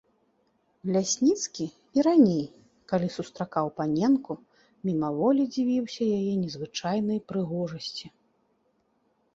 Лясніцкі 0.93 1.65
і 1.97 2.05
раней, 2.07 2.41
калі 2.93 3.07
сустракаў 3.17 3.65
паненку, 3.81 4.33
мімаволі 4.89 5.41
дзівіўся 5.53 6.03
яе 6.19 6.33
незвычайнай 6.43 7.19
прыгожасці. 7.33 8.05